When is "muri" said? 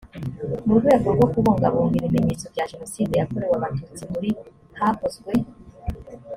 4.11-4.29